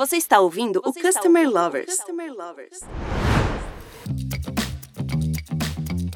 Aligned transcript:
Você 0.00 0.16
está 0.16 0.40
ouvindo 0.40 0.80
Você 0.82 0.98
o 0.98 1.02
Customer 1.02 1.42
ouvindo 1.42 1.60
Lovers. 1.60 1.94
Customer 1.94 2.32
Lovers. 2.32 2.80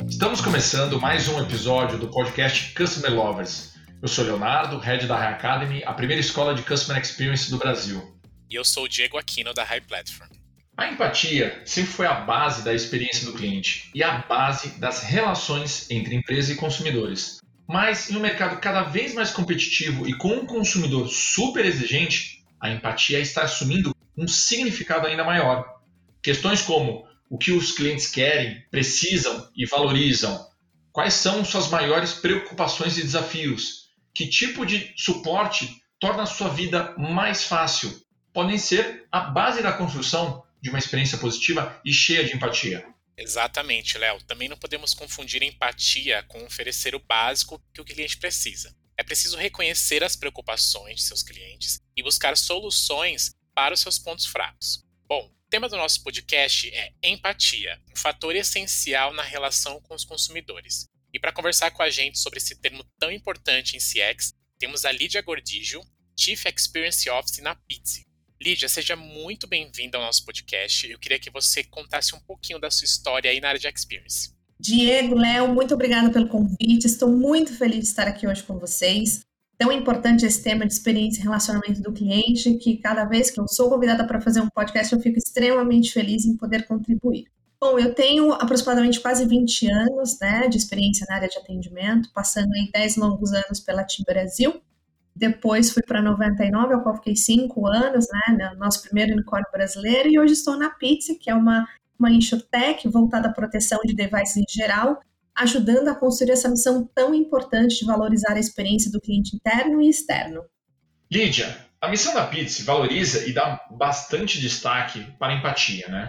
Estamos 0.08 0.40
começando 0.40 0.98
mais 0.98 1.28
um 1.28 1.38
episódio 1.42 1.98
do 1.98 2.08
podcast 2.08 2.72
Customer 2.72 3.12
Lovers. 3.12 3.74
Eu 4.00 4.08
sou 4.08 4.24
Leonardo, 4.24 4.78
head 4.78 5.06
da 5.06 5.18
High 5.18 5.34
Academy, 5.34 5.84
a 5.84 5.92
primeira 5.92 6.18
escola 6.18 6.54
de 6.54 6.62
Customer 6.62 6.98
Experience 6.98 7.50
do 7.50 7.58
Brasil. 7.58 8.00
E 8.48 8.54
eu 8.54 8.64
sou 8.64 8.84
o 8.84 8.88
Diego 8.88 9.18
Aquino 9.18 9.52
da 9.52 9.64
High 9.64 9.82
Platform. 9.82 10.30
A 10.78 10.90
empatia 10.90 11.60
sempre 11.66 11.92
foi 11.92 12.06
a 12.06 12.14
base 12.14 12.64
da 12.64 12.72
experiência 12.72 13.26
do 13.26 13.34
cliente 13.34 13.90
e 13.94 14.02
a 14.02 14.16
base 14.26 14.80
das 14.80 15.02
relações 15.02 15.90
entre 15.90 16.14
empresa 16.14 16.54
e 16.54 16.56
consumidores. 16.56 17.36
Mas 17.68 18.10
em 18.10 18.16
um 18.16 18.20
mercado 18.20 18.58
cada 18.60 18.84
vez 18.84 19.12
mais 19.12 19.30
competitivo 19.30 20.08
e 20.08 20.16
com 20.16 20.28
um 20.28 20.46
consumidor 20.46 21.06
super 21.08 21.66
exigente, 21.66 22.43
a 22.64 22.70
empatia 22.70 23.20
está 23.20 23.42
assumindo 23.42 23.94
um 24.16 24.26
significado 24.26 25.06
ainda 25.06 25.22
maior. 25.22 25.82
Questões 26.22 26.62
como 26.62 27.06
o 27.28 27.36
que 27.36 27.52
os 27.52 27.72
clientes 27.72 28.06
querem, 28.06 28.64
precisam 28.70 29.50
e 29.54 29.66
valorizam, 29.66 30.48
quais 30.90 31.12
são 31.12 31.44
suas 31.44 31.68
maiores 31.68 32.14
preocupações 32.14 32.96
e 32.96 33.02
desafios, 33.02 33.90
que 34.14 34.30
tipo 34.30 34.64
de 34.64 34.94
suporte 34.96 35.82
torna 36.00 36.22
a 36.22 36.26
sua 36.26 36.48
vida 36.48 36.94
mais 36.96 37.44
fácil, 37.44 38.00
podem 38.32 38.56
ser 38.56 39.06
a 39.12 39.20
base 39.20 39.62
da 39.62 39.72
construção 39.72 40.42
de 40.58 40.70
uma 40.70 40.78
experiência 40.78 41.18
positiva 41.18 41.78
e 41.84 41.92
cheia 41.92 42.24
de 42.24 42.34
empatia. 42.34 42.86
Exatamente, 43.14 43.98
Léo. 43.98 44.22
Também 44.22 44.48
não 44.48 44.56
podemos 44.56 44.94
confundir 44.94 45.42
empatia 45.42 46.22
com 46.22 46.42
oferecer 46.46 46.94
o 46.94 46.98
básico 46.98 47.62
que 47.74 47.82
o 47.82 47.84
cliente 47.84 48.16
precisa. 48.16 48.74
É 48.96 49.02
preciso 49.02 49.36
reconhecer 49.36 50.04
as 50.04 50.14
preocupações 50.14 50.96
de 50.96 51.02
seus 51.02 51.22
clientes 51.22 51.80
e 51.96 52.02
buscar 52.02 52.36
soluções 52.36 53.34
para 53.54 53.74
os 53.74 53.80
seus 53.80 53.98
pontos 53.98 54.26
fracos. 54.26 54.84
Bom, 55.06 55.26
o 55.26 55.50
tema 55.50 55.68
do 55.68 55.76
nosso 55.76 56.02
podcast 56.02 56.68
é 56.74 56.92
empatia, 57.02 57.80
um 57.90 57.96
fator 57.96 58.34
essencial 58.36 59.12
na 59.12 59.22
relação 59.22 59.80
com 59.82 59.94
os 59.94 60.04
consumidores. 60.04 60.88
E 61.12 61.18
para 61.18 61.32
conversar 61.32 61.70
com 61.70 61.82
a 61.82 61.90
gente 61.90 62.18
sobre 62.18 62.38
esse 62.38 62.56
termo 62.56 62.84
tão 62.98 63.10
importante 63.10 63.76
em 63.76 63.78
CX, 63.78 64.32
temos 64.58 64.84
a 64.84 64.92
Lídia 64.92 65.22
Gordijo, 65.22 65.80
Chief 66.18 66.44
Experience 66.46 67.08
Officer 67.10 67.44
na 67.44 67.54
Pizzi. 67.54 68.06
Lídia, 68.40 68.68
seja 68.68 68.96
muito 68.96 69.46
bem-vinda 69.46 69.96
ao 69.96 70.04
nosso 70.04 70.24
podcast. 70.24 70.88
Eu 70.90 70.98
queria 70.98 71.18
que 71.18 71.30
você 71.30 71.62
contasse 71.64 72.14
um 72.14 72.20
pouquinho 72.20 72.58
da 72.58 72.70
sua 72.70 72.84
história 72.84 73.30
aí 73.30 73.40
na 73.40 73.48
área 73.48 73.60
de 73.60 73.68
Experience. 73.68 74.33
Diego, 74.64 75.14
Léo, 75.14 75.52
muito 75.52 75.74
obrigada 75.74 76.08
pelo 76.08 76.26
convite. 76.26 76.86
Estou 76.86 77.10
muito 77.10 77.54
feliz 77.54 77.80
de 77.80 77.84
estar 77.84 78.08
aqui 78.08 78.26
hoje 78.26 78.42
com 78.42 78.58
vocês. 78.58 79.20
Tão 79.58 79.70
importante 79.70 80.24
esse 80.24 80.42
tema 80.42 80.66
de 80.66 80.72
experiência 80.72 81.20
e 81.20 81.22
relacionamento 81.22 81.82
do 81.82 81.92
cliente, 81.92 82.54
que 82.54 82.78
cada 82.78 83.04
vez 83.04 83.30
que 83.30 83.38
eu 83.38 83.46
sou 83.46 83.68
convidada 83.68 84.06
para 84.06 84.22
fazer 84.22 84.40
um 84.40 84.48
podcast, 84.48 84.90
eu 84.94 85.02
fico 85.02 85.18
extremamente 85.18 85.92
feliz 85.92 86.24
em 86.24 86.34
poder 86.34 86.66
contribuir. 86.66 87.26
Bom, 87.60 87.78
eu 87.78 87.94
tenho 87.94 88.32
aproximadamente 88.32 89.00
quase 89.00 89.26
20 89.26 89.70
anos 89.70 90.18
né, 90.18 90.48
de 90.48 90.56
experiência 90.56 91.04
na 91.10 91.16
área 91.16 91.28
de 91.28 91.36
atendimento, 91.36 92.10
passando 92.14 92.56
em 92.56 92.70
10 92.72 92.96
longos 92.96 93.34
anos 93.34 93.60
pela 93.60 93.84
TIM 93.84 94.02
Brasil. 94.06 94.62
Depois 95.14 95.72
fui 95.72 95.82
para 95.82 96.00
99, 96.00 96.72
ao 96.72 96.82
qual 96.82 96.96
fiquei 96.96 97.16
5 97.16 97.66
anos, 97.66 98.06
né, 98.10 98.54
nosso 98.56 98.80
primeiro 98.80 99.12
unicórnio 99.12 99.46
brasileiro, 99.52 100.08
e 100.08 100.18
hoje 100.18 100.32
estou 100.32 100.56
na 100.56 100.70
Pizza, 100.70 101.14
que 101.20 101.28
é 101.28 101.34
uma 101.34 101.66
uma 101.98 102.10
InsurTech 102.10 102.88
voltada 102.88 103.28
à 103.28 103.32
proteção 103.32 103.80
de 103.84 103.94
devices 103.94 104.36
em 104.36 104.44
geral, 104.48 105.00
ajudando 105.34 105.88
a 105.88 105.94
construir 105.94 106.32
essa 106.32 106.48
missão 106.48 106.88
tão 106.94 107.14
importante 107.14 107.78
de 107.78 107.84
valorizar 107.84 108.34
a 108.34 108.40
experiência 108.40 108.90
do 108.90 109.00
cliente 109.00 109.36
interno 109.36 109.80
e 109.82 109.88
externo. 109.88 110.42
Lídia, 111.10 111.56
a 111.80 111.88
missão 111.88 112.14
da 112.14 112.26
Pizzi 112.26 112.62
valoriza 112.62 113.28
e 113.28 113.32
dá 113.32 113.60
bastante 113.70 114.40
destaque 114.40 115.04
para 115.18 115.32
a 115.32 115.36
empatia, 115.36 115.88
né? 115.88 116.08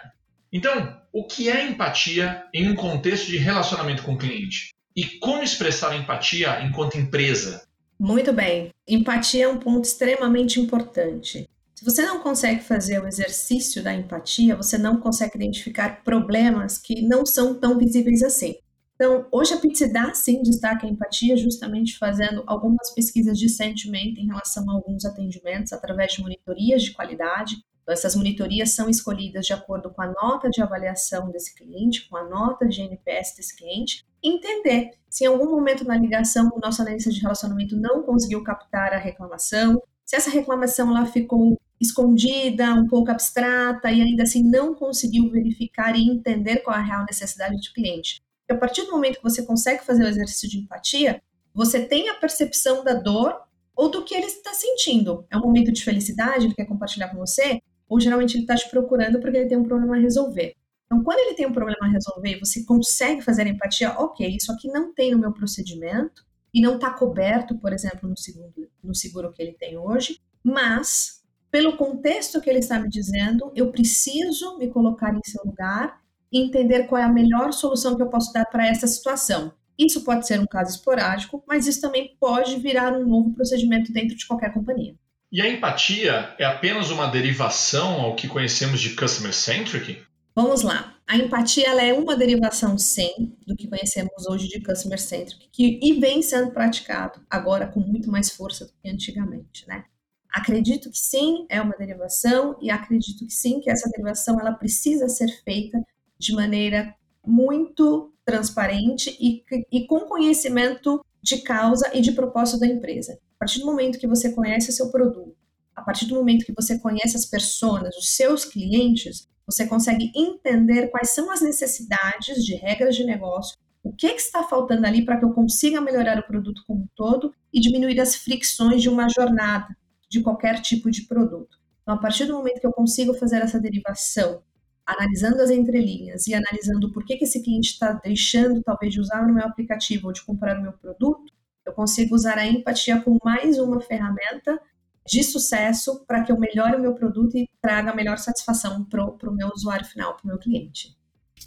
Então, 0.51 1.01
o 1.11 1.27
que 1.27 1.49
é 1.49 1.67
empatia 1.67 2.43
em 2.53 2.69
um 2.69 2.75
contexto 2.75 3.27
de 3.27 3.37
relacionamento 3.37 4.03
com 4.03 4.13
o 4.13 4.17
cliente? 4.17 4.69
E 4.95 5.03
como 5.19 5.43
expressar 5.43 5.91
a 5.91 5.97
empatia 5.97 6.61
enquanto 6.63 6.97
empresa? 6.97 7.67
Muito 7.99 8.31
bem. 8.31 8.69
Empatia 8.87 9.45
é 9.45 9.47
um 9.47 9.57
ponto 9.57 9.83
extremamente 9.83 10.59
importante. 10.59 11.49
Se 11.75 11.83
você 11.83 12.05
não 12.05 12.21
consegue 12.21 12.61
fazer 12.61 13.03
o 13.03 13.07
exercício 13.07 13.83
da 13.83 13.93
empatia, 13.93 14.55
você 14.55 14.77
não 14.77 14.97
consegue 14.97 15.35
identificar 15.35 16.03
problemas 16.05 16.77
que 16.77 17.01
não 17.01 17.25
são 17.25 17.53
tão 17.53 17.77
visíveis 17.77 18.23
assim. 18.23 18.55
Então, 18.95 19.27
hoje 19.29 19.53
a 19.53 19.57
Pizza 19.57 19.85
dá 19.91 20.13
sim 20.13 20.41
destaque 20.41 20.85
à 20.85 20.89
empatia, 20.89 21.35
justamente 21.35 21.97
fazendo 21.97 22.43
algumas 22.47 22.91
pesquisas 22.91 23.37
de 23.37 23.49
sentimento 23.49 24.21
em 24.21 24.27
relação 24.27 24.69
a 24.69 24.73
alguns 24.73 25.03
atendimentos 25.03 25.73
através 25.73 26.13
de 26.13 26.21
monitorias 26.21 26.81
de 26.81 26.93
qualidade. 26.93 27.57
Então, 27.83 27.91
essas 27.91 28.15
monitorias 28.15 28.71
são 28.71 28.89
escolhidas 28.89 29.45
de 29.45 29.51
acordo 29.51 29.89
com 29.89 30.01
a 30.01 30.07
nota 30.07 30.49
de 30.49 30.61
avaliação 30.61 31.29
desse 31.29 31.53
cliente, 31.53 32.07
com 32.07 32.15
a 32.15 32.23
nota 32.23 32.65
de 32.65 32.81
NPS 32.83 33.35
desse 33.35 33.53
cliente, 33.53 34.05
entender 34.23 34.91
se 35.09 35.25
em 35.25 35.27
algum 35.27 35.51
momento 35.51 35.83
na 35.83 35.97
ligação 35.97 36.49
o 36.55 36.59
nosso 36.59 36.81
analista 36.81 37.11
de 37.11 37.19
relacionamento 37.19 37.75
não 37.75 38.01
conseguiu 38.01 38.41
captar 38.45 38.93
a 38.93 38.97
reclamação, 38.97 39.83
se 40.05 40.15
essa 40.15 40.29
reclamação 40.29 40.95
ela 40.95 41.05
ficou 41.05 41.59
escondida, 41.81 42.73
um 42.73 42.87
pouco 42.87 43.11
abstrata 43.11 43.91
e 43.91 44.01
ainda 44.01 44.23
assim 44.23 44.43
não 44.43 44.73
conseguiu 44.75 45.29
verificar 45.29 45.95
e 45.95 46.09
entender 46.09 46.57
qual 46.57 46.77
é 46.77 46.79
a 46.79 46.83
real 46.83 47.05
necessidade 47.05 47.55
do 47.55 47.73
cliente. 47.73 48.21
E 48.47 48.53
a 48.53 48.57
partir 48.57 48.83
do 48.83 48.91
momento 48.91 49.17
que 49.17 49.23
você 49.23 49.43
consegue 49.43 49.83
fazer 49.83 50.03
o 50.03 50.07
exercício 50.07 50.47
de 50.47 50.59
empatia, 50.59 51.21
você 51.53 51.83
tem 51.83 52.09
a 52.09 52.15
percepção 52.15 52.83
da 52.83 52.93
dor 52.93 53.35
ou 53.75 53.89
do 53.89 54.03
que 54.03 54.13
ele 54.13 54.27
está 54.27 54.53
sentindo. 54.53 55.25
É 55.29 55.37
um 55.37 55.41
momento 55.41 55.71
de 55.71 55.83
felicidade, 55.83 56.45
ele 56.45 56.53
quer 56.53 56.65
compartilhar 56.65 57.09
com 57.09 57.17
você, 57.17 57.59
ou 57.89 57.99
geralmente 57.99 58.35
ele 58.35 58.43
está 58.43 58.55
te 58.55 58.69
procurando 58.69 59.19
porque 59.19 59.37
ele 59.37 59.49
tem 59.49 59.57
um 59.57 59.63
problema 59.63 59.95
a 59.95 59.99
resolver. 59.99 60.53
Então, 60.85 61.03
quando 61.03 61.19
ele 61.19 61.33
tem 61.33 61.47
um 61.47 61.51
problema 61.51 61.87
a 61.87 61.89
resolver 61.89 62.29
e 62.29 62.39
você 62.39 62.63
consegue 62.63 63.21
fazer 63.21 63.43
a 63.43 63.49
empatia, 63.49 63.91
ok, 63.97 64.27
isso 64.27 64.51
aqui 64.51 64.67
não 64.67 64.93
tem 64.93 65.11
no 65.11 65.17
meu 65.17 65.33
procedimento 65.33 66.23
e 66.55 66.61
não 66.61 66.75
está 66.75 66.89
coberto, 66.89 67.53
por 67.57 67.73
exemplo, 67.73 68.07
no 68.07 68.17
seguro, 68.17 68.53
no 68.81 68.95
seguro 68.95 69.33
que 69.33 69.43
ele 69.43 69.51
tem 69.51 69.77
hoje, 69.77 70.21
mas 70.41 71.21
pelo 71.51 71.75
contexto 71.75 72.39
que 72.39 72.49
ele 72.49 72.59
está 72.59 72.79
me 72.79 72.87
dizendo, 72.87 73.51
eu 73.53 73.73
preciso 73.73 74.57
me 74.57 74.69
colocar 74.69 75.13
em 75.13 75.19
seu 75.25 75.43
lugar 75.43 75.99
e 76.31 76.41
entender 76.41 76.87
qual 76.87 77.01
é 77.01 77.03
a 77.03 77.11
melhor 77.11 77.51
solução 77.51 77.97
que 77.97 78.01
eu 78.01 78.09
posso 78.09 78.31
dar 78.31 78.45
para 78.45 78.65
essa 78.65 78.87
situação. 78.87 79.51
Isso 79.77 80.05
pode 80.05 80.25
ser 80.25 80.39
um 80.39 80.45
caso 80.45 80.77
esporádico, 80.77 81.43
mas 81.45 81.67
isso 81.67 81.81
também 81.81 82.15
pode 82.17 82.55
virar 82.57 82.93
um 82.93 83.05
novo 83.05 83.33
procedimento 83.33 83.91
dentro 83.91 84.15
de 84.15 84.25
qualquer 84.25 84.53
companhia. 84.53 84.95
E 85.29 85.41
a 85.41 85.49
empatia 85.49 86.33
é 86.39 86.45
apenas 86.45 86.89
uma 86.89 87.07
derivação 87.07 87.99
ao 87.99 88.15
que 88.15 88.29
conhecemos 88.29 88.79
de 88.79 88.91
customer 88.91 89.33
centric? 89.33 90.01
Vamos 90.35 90.63
lá. 90.63 90.93
A 91.07 91.15
empatia 91.15 91.69
ela 91.69 91.81
é 91.81 91.93
uma 91.93 92.17
derivação, 92.17 92.77
sim, 92.77 93.37
do 93.47 93.55
que 93.55 93.69
conhecemos 93.69 94.27
hoje 94.27 94.49
de 94.49 94.61
customer 94.61 94.99
centric, 94.99 95.47
que 95.49 95.79
e 95.81 95.93
vem 95.97 96.21
sendo 96.21 96.51
praticado 96.51 97.21
agora 97.29 97.67
com 97.67 97.79
muito 97.79 98.11
mais 98.11 98.31
força 98.31 98.65
do 98.65 98.73
que 98.73 98.89
antigamente, 98.89 99.65
né? 99.65 99.85
Acredito 100.29 100.91
que 100.91 100.97
sim, 100.97 101.45
é 101.47 101.61
uma 101.61 101.77
derivação 101.77 102.57
e 102.61 102.69
acredito 102.69 103.25
que 103.25 103.33
sim, 103.33 103.61
que 103.61 103.71
essa 103.71 103.89
derivação 103.89 104.37
ela 104.37 104.51
precisa 104.51 105.07
ser 105.07 105.29
feita 105.45 105.81
de 106.19 106.33
maneira 106.33 106.93
muito 107.25 108.13
transparente 108.25 109.15
e, 109.17 109.41
e 109.71 109.87
com 109.87 110.01
conhecimento 110.01 110.99
de 111.23 111.37
causa 111.37 111.89
e 111.93 112.01
de 112.01 112.11
propósito 112.11 112.59
da 112.59 112.67
empresa. 112.67 113.17
A 113.35 113.39
partir 113.39 113.59
do 113.59 113.67
momento 113.67 113.97
que 113.97 114.07
você 114.07 114.33
conhece 114.33 114.69
o 114.69 114.73
seu 114.73 114.91
produto, 114.91 115.33
a 115.73 115.81
partir 115.81 116.07
do 116.07 116.15
momento 116.15 116.45
que 116.45 116.53
você 116.53 116.77
conhece 116.77 117.15
as 117.15 117.25
pessoas, 117.25 117.95
os 117.95 118.09
seus 118.09 118.43
clientes, 118.43 119.29
você 119.45 119.67
consegue 119.67 120.11
entender 120.15 120.87
quais 120.87 121.11
são 121.11 121.29
as 121.31 121.41
necessidades 121.41 122.43
de 122.43 122.55
regras 122.55 122.95
de 122.95 123.03
negócio, 123.03 123.57
o 123.83 123.93
que, 123.93 124.09
que 124.13 124.21
está 124.21 124.43
faltando 124.43 124.87
ali 124.87 125.05
para 125.05 125.17
que 125.17 125.25
eu 125.25 125.31
consiga 125.31 125.79
melhorar 125.79 126.17
o 126.17 126.25
produto 126.25 126.63
como 126.65 126.81
um 126.81 126.87
todo 126.95 127.33
e 127.53 127.59
diminuir 127.59 127.99
as 128.01 128.15
fricções 128.15 128.81
de 128.81 128.89
uma 128.89 129.07
jornada, 129.07 129.67
de 130.09 130.21
qualquer 130.21 130.59
tipo 130.61 130.89
de 130.89 131.03
produto. 131.03 131.57
Então, 131.83 131.93
a 131.93 131.97
partir 131.99 132.25
do 132.25 132.33
momento 132.33 132.59
que 132.59 132.65
eu 132.65 132.73
consigo 132.73 133.13
fazer 133.13 133.43
essa 133.43 133.59
derivação, 133.59 134.41
analisando 134.85 135.41
as 135.41 135.51
entrelinhas 135.51 136.25
e 136.25 136.33
analisando 136.33 136.91
por 136.91 137.05
que, 137.05 137.15
que 137.15 137.25
esse 137.25 137.43
cliente 137.43 137.73
está 137.73 137.93
deixando, 137.93 138.63
talvez, 138.63 138.93
de 138.93 138.99
usar 138.99 139.21
o 139.21 139.31
meu 139.31 139.45
aplicativo 139.45 140.07
ou 140.07 140.13
de 140.13 140.23
comprar 140.25 140.57
o 140.57 140.61
meu 140.63 140.73
produto, 140.73 141.31
eu 141.65 141.73
consigo 141.73 142.15
usar 142.15 142.37
a 142.37 142.45
empatia 142.45 143.01
como 143.01 143.19
mais 143.23 143.59
uma 143.59 143.81
ferramenta 143.81 144.59
de 145.07 145.23
sucesso 145.23 146.03
para 146.05 146.23
que 146.23 146.31
eu 146.31 146.39
melhore 146.39 146.75
o 146.75 146.81
meu 146.81 146.93
produto 146.93 147.37
e 147.37 147.47
traga 147.65 147.91
a 147.91 147.95
melhor 147.95 148.19
satisfação 148.19 148.85
para 148.85 149.03
o 149.03 149.35
meu 149.35 149.49
usuário 149.49 149.85
final, 149.85 150.15
para 150.15 150.23
o 150.23 150.27
meu 150.27 150.37
cliente. 150.37 150.95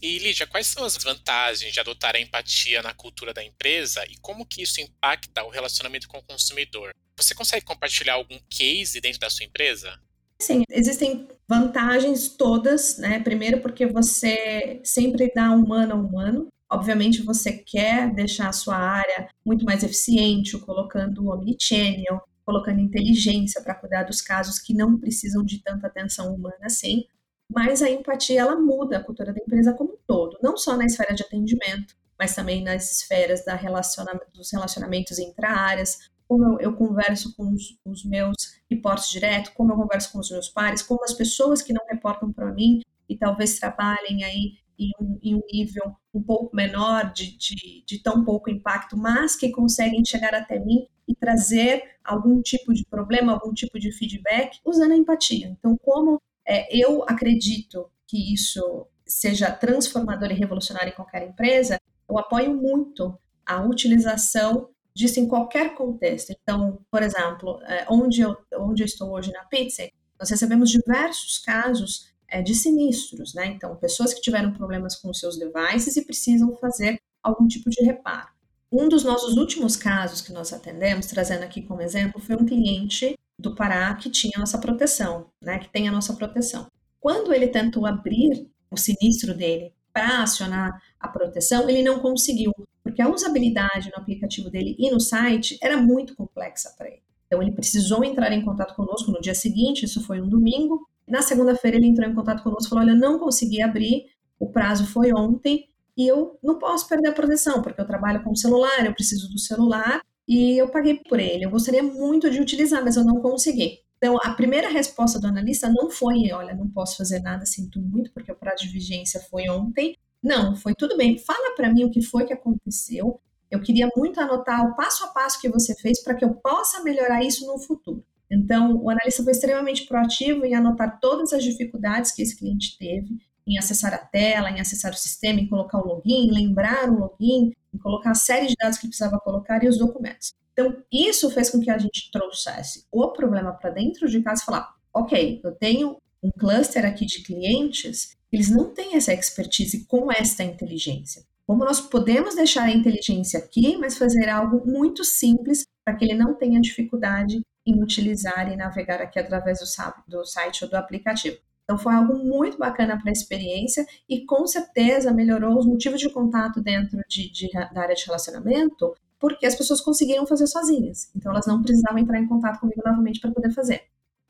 E 0.03 0.19
Lídia, 0.19 0.47
quais 0.47 0.67
são 0.67 0.85
as 0.85 0.97
vantagens 0.97 1.73
de 1.73 1.79
adotar 1.79 2.17
a 2.17 2.21
empatia 2.21 2.83
na 2.83 2.93
cultura 2.93 3.33
da 3.33 3.43
empresa 3.43 4.05
e 4.09 4.17
como 4.21 4.45
que 4.45 4.63
isso 4.63 4.81
impacta 4.81 5.45
o 5.45 5.49
relacionamento 5.49 6.09
com 6.09 6.19
o 6.19 6.23
consumidor? 6.23 6.91
Você 7.17 7.35
consegue 7.35 7.65
compartilhar 7.65 8.15
algum 8.15 8.39
case 8.51 9.01
dentro 9.01 9.21
da 9.21 9.31
sua 9.31 9.47
empresa? 9.47 9.99
Sim, 10.41 10.63
existem 10.71 11.29
vantagens 11.49 12.29
todas, 12.29 12.99
né? 12.99 13.21
Primeiro 13.21 13.61
porque 13.61 13.87
você 13.87 14.81
sempre 14.85 15.33
dá 15.35 15.51
humano 15.51 15.95
a 15.95 15.97
humano. 15.97 16.49
Obviamente 16.71 17.23
você 17.23 17.53
quer 17.53 18.13
deixar 18.13 18.49
a 18.49 18.53
sua 18.53 18.77
área 18.77 19.29
muito 19.45 19.65
mais 19.65 19.83
eficiente, 19.83 20.59
colocando 20.59 21.25
o 21.25 21.33
omnichannel, 21.33 22.23
colocando 22.49 22.81
inteligência 22.81 23.61
para 23.61 23.75
cuidar 23.75 24.05
dos 24.05 24.23
casos 24.23 24.59
que 24.59 24.73
não 24.73 24.99
precisam 24.99 25.45
de 25.45 25.63
tanta 25.63 25.87
atenção 25.87 26.35
humana 26.35 26.57
assim. 26.63 27.05
Mas 27.47 27.83
a 27.83 27.91
empatia 27.91 28.41
ela 28.41 28.57
muda 28.59 28.97
a 28.97 29.05
cultura 29.05 29.35
da 29.35 29.41
empresa 29.41 29.75
como 29.75 29.93
um 29.93 29.99
todo, 30.07 30.39
não 30.43 30.57
só 30.57 30.75
na 30.75 30.87
esfera 30.87 31.15
de 31.15 31.23
atendimento, 31.23 31.95
mas 32.19 32.35
também 32.35 32.65
nas 32.65 32.91
esferas 32.91 33.45
da 33.45 33.55
relaciona 33.55 34.19
dos 34.33 34.51
relacionamentos 34.51 35.19
entre 35.19 35.45
áreas, 35.45 36.09
como 36.27 36.43
eu, 36.43 36.59
eu 36.59 36.75
converso 36.75 37.37
com 37.37 37.53
os, 37.53 37.79
os, 37.85 38.03
meus 38.07 38.35
reportes 38.71 39.11
direto, 39.11 39.53
como 39.53 39.73
eu 39.73 39.77
converso 39.77 40.11
com 40.11 40.19
os 40.19 40.31
meus 40.31 40.49
pares, 40.49 40.81
como 40.81 41.05
as 41.05 41.13
pessoas 41.13 41.61
que 41.61 41.75
não 41.75 41.85
reportam 41.87 42.33
para 42.33 42.51
mim 42.51 42.81
e 43.07 43.15
talvez 43.15 43.59
trabalhem 43.59 44.25
aí 44.25 44.55
em 44.79 44.91
um, 44.99 45.19
em 45.23 45.35
um, 45.35 45.43
nível 45.53 45.95
um 46.15 46.23
pouco 46.23 46.57
menor 46.57 47.13
de, 47.13 47.37
de, 47.37 47.85
de 47.87 48.03
tão 48.03 48.25
pouco 48.25 48.49
impacto, 48.49 48.97
mas 48.97 49.37
que 49.37 49.51
conseguem 49.51 50.03
chegar 50.03 50.35
até 50.35 50.59
mim 50.59 50.87
e 51.09 51.15
trazer 51.15 51.83
algum 52.05 52.43
tipo 52.43 52.75
de 52.75 52.85
problema, 52.85 53.33
algum 53.33 53.53
tipo 53.53 53.79
de 53.79 53.91
feedback 53.91 54.61
usando 54.65 54.93
a 54.93 54.97
empatia. 54.97 55.49
Então, 55.49 55.77
como 55.77 56.21
é, 56.47 56.69
eu 56.77 57.03
acredito 57.09 57.91
que 58.07 58.33
isso 58.33 58.87
seja 59.07 59.51
transformador 59.51 60.31
e 60.31 60.35
revolucionário 60.35 60.93
em 60.93 60.95
qualquer 60.95 61.27
empresa, 61.27 61.81
eu 62.09 62.19
apoio 62.19 62.55
muito 62.55 63.19
a 63.45 63.63
utilização 63.63 64.69
disso 64.95 65.21
em 65.21 65.29
qualquer 65.29 65.75
contexto. 65.75 66.35
Então, 66.43 66.85
por 66.91 67.03
exemplo, 67.03 67.61
é, 67.63 67.87
onde 67.89 68.21
eu, 68.21 68.37
onde 68.55 68.83
eu 68.83 68.87
estou 68.87 69.11
hoje 69.13 69.33
na 69.33 69.45
Pizza, 69.45 69.89
nós 70.19 70.29
recebemos 70.29 70.71
diversos 70.71 71.39
casos 71.39 72.13
é, 72.27 72.43
de 72.43 72.55
sinistros, 72.55 73.33
né? 73.33 73.47
Então, 73.47 73.77
pessoas 73.77 74.13
que 74.13 74.21
tiveram 74.21 74.53
problemas 74.53 74.97
com 74.97 75.13
seus 75.15 75.39
devices 75.39 75.97
e 75.97 76.05
precisam 76.05 76.55
fazer 76.57 77.01
algum 77.23 77.47
tipo 77.47 77.71
de 77.71 77.83
reparo. 77.83 78.29
Um 78.71 78.89
dos 78.89 79.03
nossos 79.03 79.37
últimos 79.37 79.77
casos 79.77 80.21
que 80.21 80.33
nós 80.33 80.53
atendemos, 80.53 81.07
trazendo 81.07 81.43
aqui 81.43 81.63
como 81.63 81.81
exemplo, 81.81 82.21
foi 82.21 82.37
um 82.37 82.45
cliente 82.45 83.19
do 83.39 83.55
Pará 83.55 83.95
que 83.95 84.11
tinha 84.11 84.33
a 84.37 84.41
nossa 84.41 84.59
proteção, 84.59 85.27
né? 85.41 85.59
Que 85.59 85.71
tem 85.71 85.89
a 85.89 85.93
nossa 85.93 86.13
proteção. 86.15 86.67
Quando 87.01 87.33
ele 87.33 87.49
tentou 87.49 87.87
abrir 87.87 88.47
o 88.71 88.77
sinistro 88.77 89.33
dele 89.33 89.73
para 89.93 90.23
acionar 90.23 90.83
a 91.01 91.09
proteção, 91.09 91.69
ele 91.69 91.83
não 91.83 92.01
conseguiu, 92.01 92.53
porque 92.83 93.01
a 93.01 93.09
usabilidade 93.09 93.91
no 93.91 94.03
aplicativo 94.03 94.51
dele 94.51 94.77
e 94.79 94.91
no 94.91 95.01
site 95.01 95.57
era 95.63 95.77
muito 95.77 96.15
complexa 96.15 96.75
para 96.77 96.89
ele. 96.89 97.03
Então 97.27 97.43
ele 97.43 97.53
precisou 97.53 98.05
entrar 98.05 98.33
em 98.33 98.45
contato 98.45 98.75
conosco 98.75 99.11
no 99.11 99.21
dia 99.21 99.35
seguinte, 99.35 99.85
isso 99.85 100.03
foi 100.03 100.21
um 100.21 100.29
domingo. 100.29 100.87
Na 101.07 101.23
segunda-feira 101.23 101.77
ele 101.77 101.87
entrou 101.87 102.09
em 102.09 102.15
contato 102.15 102.43
conosco 102.43 102.67
e 102.67 102.69
falou: 102.69 102.85
"Olha, 102.85 102.95
não 102.95 103.19
consegui 103.19 103.63
abrir, 103.63 104.07
o 104.39 104.49
prazo 104.51 104.87
foi 104.87 105.13
ontem 105.13 105.69
e 105.99 106.07
eu 106.07 106.39
não 106.41 106.61
posso 106.61 106.89
perder 106.89 107.09
a 107.09 107.13
proteção, 107.13 107.61
porque 107.61 107.81
eu 107.81 107.87
trabalho 107.87 108.23
com 108.23 108.33
celular, 108.37 108.87
eu 108.87 108.95
preciso 108.95 109.29
do 109.29 109.39
celular 109.39 110.01
e 110.29 110.57
eu 110.57 110.69
paguei 110.69 110.95
por 110.95 111.19
ele. 111.19 111.45
Eu 111.45 111.51
gostaria 111.51 111.83
muito 111.83 112.31
de 112.31 112.41
utilizar, 112.41 112.85
mas 112.85 112.95
eu 112.95 113.05
não 113.05 113.21
consegui. 113.21 113.81
Então, 113.97 114.17
a 114.23 114.31
primeira 114.31 114.69
resposta 114.69 115.19
do 115.19 115.27
analista 115.27 115.69
não 115.69 115.91
foi: 115.91 116.31
olha, 116.31 116.55
não 116.55 116.71
posso 116.71 116.97
fazer 116.97 117.19
nada, 117.19 117.45
sinto 117.45 117.81
muito, 117.81 118.13
porque 118.13 118.31
o 118.31 118.37
prazo 118.37 118.63
de 118.63 118.69
vigência 118.69 119.21
foi 119.29 119.49
ontem. 119.51 119.97
Não, 120.23 120.55
foi 120.55 120.73
tudo 120.73 120.97
bem. 120.97 121.19
Fala 121.19 121.57
para 121.57 121.73
mim 121.73 121.85
o 121.85 121.91
que 121.91 122.01
foi 122.01 122.25
que 122.25 122.33
aconteceu. 122.33 123.21
Eu 123.51 123.61
queria 123.61 123.89
muito 123.97 124.21
anotar 124.21 124.71
o 124.71 124.77
passo 124.77 125.05
a 125.05 125.09
passo 125.09 125.41
que 125.41 125.49
você 125.49 125.75
fez 125.75 126.01
para 126.05 126.15
que 126.15 126.25
eu 126.25 126.35
possa 126.35 126.81
melhorar 126.85 127.25
isso 127.25 127.45
no 127.45 127.59
futuro. 127.59 128.05
Então, 128.31 128.77
o 128.77 128.89
analista 128.89 129.25
foi 129.25 129.33
extremamente 129.33 129.87
proativo 129.87 130.45
em 130.45 130.55
anotar 130.55 131.01
todas 131.01 131.33
as 131.33 131.43
dificuldades 131.43 132.13
que 132.13 132.23
esse 132.23 132.37
cliente 132.39 132.79
teve 132.79 133.19
em 133.49 133.59
acessar 133.59 133.95
a 133.95 133.99
tela, 133.99 134.51
em 134.51 134.61
acessar 134.61 134.93
o 134.93 134.97
sistema, 134.97 135.41
em 135.41 135.49
colocar 135.49 135.79
o 135.79 135.87
login, 135.87 136.29
em 136.29 136.33
lembrar 136.33 136.91
o 136.91 136.99
login, 136.99 137.53
em 137.75 137.79
colocar 137.79 138.11
a 138.11 138.15
série 138.15 138.47
de 138.47 138.55
dados 138.55 138.79
que 138.79 138.87
precisava 138.87 139.19
colocar 139.19 139.65
e 139.65 139.69
os 139.69 139.79
documentos. 139.79 140.35
Então, 140.53 140.77
isso 140.93 141.31
fez 141.31 141.51
com 141.51 141.61
que 141.61 141.71
a 141.71 141.79
gente 141.79 142.11
trouxesse 142.13 142.85
o 142.93 143.09
problema 143.09 143.53
para 143.53 143.71
dentro 143.71 144.09
de 144.09 144.21
casa 144.21 144.43
e 144.43 144.45
falar: 144.45 144.75
ok, 144.93 145.41
eu 145.43 145.53
tenho 145.53 145.97
um 146.23 146.31
cluster 146.31 146.85
aqui 146.85 147.07
de 147.07 147.23
clientes, 147.23 148.17
eles 148.31 148.51
não 148.51 148.75
têm 148.75 148.97
essa 148.97 149.15
expertise 149.15 149.87
com 149.87 150.11
esta 150.13 150.43
inteligência. 150.43 151.23
Como 151.47 151.65
nós 151.65 151.81
podemos 151.81 152.35
deixar 152.35 152.65
a 152.65 152.73
inteligência 152.73 153.39
aqui, 153.39 153.77
mas 153.79 153.97
fazer 153.97 154.29
algo 154.29 154.67
muito 154.67 155.03
simples 155.05 155.65
para 155.85 155.97
que 155.97 156.05
ele 156.05 156.15
não 156.15 156.35
tenha 156.35 156.61
dificuldade 156.61 157.41
em 157.65 157.83
utilizar 157.83 158.53
e 158.53 158.57
navegar 158.57 159.01
aqui 159.01 159.19
através 159.19 159.59
do, 159.61 159.65
do 160.07 160.27
site 160.27 160.65
ou 160.65 160.71
do 160.71 160.77
aplicativo. 160.77 161.39
Então 161.69 161.77
foi 161.77 161.93
algo 161.93 162.17
muito 162.17 162.57
bacana 162.57 162.99
para 162.99 163.11
a 163.11 163.13
experiência 163.13 163.87
e 164.09 164.25
com 164.25 164.47
certeza 164.47 165.13
melhorou 165.13 165.59
os 165.59 165.67
motivos 165.67 166.01
de 166.01 166.09
contato 166.09 166.63
dentro 166.63 166.99
de, 167.07 167.31
de, 167.31 167.51
da 167.51 167.83
área 167.83 167.95
de 167.95 168.07
relacionamento, 168.07 168.97
porque 169.21 169.45
as 169.45 169.55
pessoas 169.55 169.83
conseguiram 169.83 170.27
fazer 170.27 170.47
sozinhas. 170.47 171.11
Então 171.15 171.31
elas 171.31 171.47
não 171.47 171.61
precisavam 171.61 171.99
entrar 171.99 172.19
em 172.19 172.27
contato 172.27 172.59
comigo 172.59 172.81
novamente 172.83 173.21
para 173.21 173.33
poder 173.33 173.53
fazer. 173.53 173.83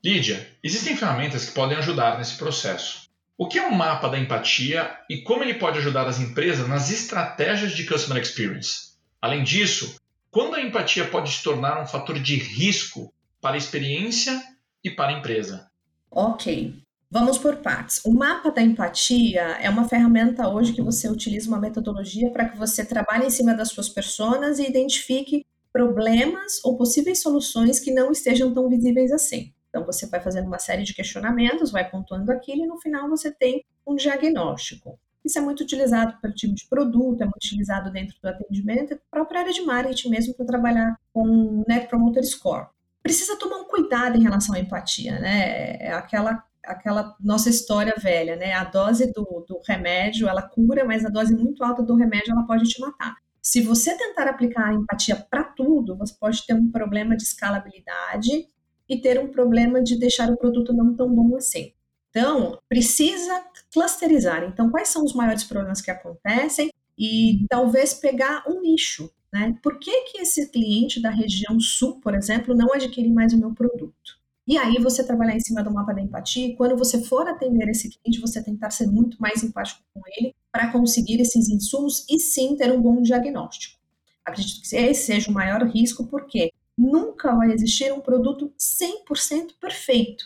Lídia, 0.03 0.45
existem 0.61 0.97
ferramentas 0.97 1.45
que 1.45 1.55
podem 1.55 1.77
ajudar 1.77 2.17
nesse 2.17 2.35
processo. 2.35 3.07
O 3.37 3.47
que 3.47 3.57
é 3.57 3.65
um 3.65 3.73
mapa 3.73 4.09
da 4.09 4.19
empatia 4.19 4.91
e 5.09 5.21
como 5.21 5.41
ele 5.41 5.53
pode 5.53 5.77
ajudar 5.77 6.07
as 6.07 6.19
empresas 6.19 6.67
nas 6.67 6.91
estratégias 6.91 7.71
de 7.71 7.85
customer 7.85 8.21
experience? 8.21 8.95
Além 9.21 9.45
disso, 9.45 9.95
quando 10.29 10.55
a 10.55 10.61
empatia 10.61 11.07
pode 11.07 11.31
se 11.31 11.41
tornar 11.41 11.81
um 11.81 11.87
fator 11.87 12.19
de 12.19 12.35
risco 12.35 13.13
para 13.39 13.55
a 13.55 13.57
experiência 13.57 14.43
e 14.83 14.91
para 14.91 15.15
a 15.15 15.19
empresa? 15.19 15.71
Ok. 16.11 16.83
Vamos 17.11 17.39
por 17.39 17.55
partes. 17.57 18.05
O 18.05 18.13
mapa 18.13 18.51
da 18.51 18.61
empatia 18.61 19.41
é 19.59 19.67
uma 19.67 19.89
ferramenta 19.89 20.47
hoje 20.47 20.73
que 20.73 20.81
você 20.81 21.09
utiliza 21.09 21.49
uma 21.49 21.59
metodologia 21.59 22.29
para 22.29 22.47
que 22.47 22.55
você 22.55 22.85
trabalhe 22.85 23.25
em 23.25 23.31
cima 23.31 23.55
das 23.55 23.69
suas 23.69 23.89
personas 23.89 24.59
e 24.59 24.67
identifique 24.67 25.43
problemas 25.73 26.63
ou 26.63 26.77
possíveis 26.77 27.19
soluções 27.19 27.79
que 27.79 27.91
não 27.91 28.11
estejam 28.11 28.53
tão 28.53 28.69
visíveis 28.69 29.11
assim. 29.11 29.51
Então 29.69 29.83
você 29.83 30.05
vai 30.05 30.19
fazendo 30.19 30.45
uma 30.45 30.59
série 30.59 30.83
de 30.83 30.93
questionamentos, 30.93 31.71
vai 31.71 31.89
pontuando 31.89 32.31
aquilo 32.31 32.63
e 32.63 32.67
no 32.67 32.79
final 32.79 33.09
você 33.09 33.31
tem 33.31 33.65
um 33.87 33.95
diagnóstico. 33.95 34.99
Isso 35.25 35.39
é 35.39 35.41
muito 35.41 35.61
utilizado 35.61 36.15
pelo 36.21 36.35
time 36.35 36.53
de 36.53 36.67
produto, 36.67 37.21
é 37.21 37.25
muito 37.25 37.37
utilizado 37.37 37.91
dentro 37.91 38.17
do 38.21 38.29
atendimento, 38.29 38.93
a 38.93 38.97
própria 39.09 39.41
área 39.41 39.53
de 39.53 39.61
marketing 39.61 40.09
mesmo 40.09 40.35
para 40.35 40.45
trabalhar 40.45 40.95
com 41.11 41.63
Net 41.67 41.87
Promoter 41.87 42.23
Score. 42.23 42.67
Precisa 43.01 43.35
tomar 43.35 43.57
um 43.57 43.65
cuidado 43.65 44.15
em 44.15 44.21
relação 44.21 44.53
à 44.53 44.59
empatia, 44.59 45.19
né? 45.19 45.77
É 45.79 45.91
aquela 45.91 46.43
aquela 46.65 47.15
nossa 47.19 47.49
história 47.49 47.93
velha, 47.97 48.35
né? 48.35 48.53
A 48.53 48.63
dose 48.63 49.11
do, 49.11 49.45
do 49.47 49.59
remédio, 49.67 50.27
ela 50.27 50.41
cura, 50.41 50.85
mas 50.85 51.05
a 51.05 51.09
dose 51.09 51.35
muito 51.35 51.63
alta 51.63 51.81
do 51.83 51.95
remédio, 51.95 52.31
ela 52.31 52.45
pode 52.45 52.65
te 52.65 52.79
matar. 52.79 53.15
Se 53.41 53.61
você 53.61 53.97
tentar 53.97 54.27
aplicar 54.27 54.69
a 54.69 54.73
empatia 54.73 55.15
para 55.15 55.43
tudo, 55.43 55.95
você 55.97 56.13
pode 56.19 56.45
ter 56.45 56.53
um 56.53 56.69
problema 56.69 57.15
de 57.15 57.23
escalabilidade 57.23 58.47
e 58.87 58.99
ter 58.99 59.19
um 59.19 59.29
problema 59.29 59.81
de 59.81 59.97
deixar 59.97 60.29
o 60.29 60.37
produto 60.37 60.73
não 60.73 60.95
tão 60.95 61.13
bom 61.13 61.35
assim. 61.35 61.73
Então, 62.09 62.59
precisa 62.67 63.43
clusterizar. 63.71 64.43
Então, 64.43 64.69
quais 64.69 64.89
são 64.89 65.03
os 65.03 65.13
maiores 65.13 65.43
problemas 65.43 65.79
que 65.79 65.91
acontecem 65.91 66.71
e 66.97 67.45
talvez 67.49 67.93
pegar 67.93 68.43
um 68.47 68.61
nicho, 68.61 69.09
né? 69.31 69.55
Por 69.61 69.79
que, 69.79 70.11
que 70.11 70.21
esse 70.21 70.51
cliente 70.51 71.01
da 71.01 71.11
região 71.11 71.59
sul, 71.59 72.01
por 72.01 72.15
exemplo, 72.15 72.55
não 72.55 72.73
adquire 72.73 73.09
mais 73.09 73.31
o 73.31 73.37
meu 73.37 73.53
produto? 73.53 74.18
E 74.49 74.57
aí 74.57 74.79
você 74.81 75.03
trabalhar 75.03 75.35
em 75.35 75.39
cima 75.39 75.63
do 75.63 75.71
mapa 75.71 75.93
da 75.93 76.01
empatia, 76.01 76.47
e 76.47 76.55
quando 76.55 76.75
você 76.75 77.03
for 77.03 77.27
atender 77.27 77.69
esse 77.69 77.87
cliente, 77.87 78.19
você 78.19 78.43
tentar 78.43 78.71
ser 78.71 78.87
muito 78.87 79.15
mais 79.21 79.43
empático 79.43 79.83
com 79.93 80.01
ele 80.17 80.33
para 80.51 80.71
conseguir 80.71 81.21
esses 81.21 81.47
insumos 81.49 82.03
e 82.09 82.19
sim 82.19 82.55
ter 82.55 82.71
um 82.71 82.81
bom 82.81 82.99
diagnóstico. 82.99 83.79
Acredito 84.25 84.67
que 84.67 84.75
esse 84.75 85.05
seja 85.05 85.29
o 85.29 85.33
maior 85.35 85.61
risco, 85.67 86.07
porque 86.07 86.51
nunca 86.75 87.35
vai 87.35 87.51
existir 87.51 87.93
um 87.93 88.01
produto 88.01 88.51
100% 88.57 89.51
perfeito. 89.61 90.25